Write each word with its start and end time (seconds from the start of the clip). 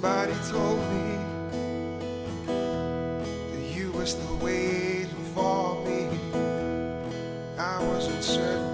Somebody 0.00 0.32
told 0.50 0.78
me 0.94 1.18
that 2.46 3.76
you 3.76 3.92
were 3.92 4.06
still 4.06 4.38
waiting 4.38 5.24
for 5.34 5.84
me. 5.84 6.08
I 7.58 7.84
wasn't 7.84 8.24
certain. 8.24 8.69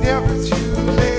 discovered 0.00 0.48
you 0.48 0.82
later. 0.92 1.17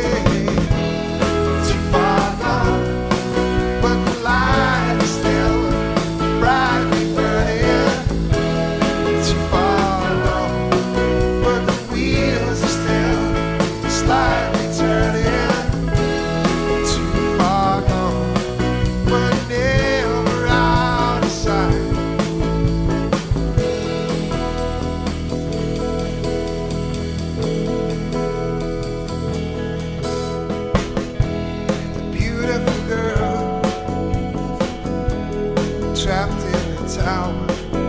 tower. 36.95 37.88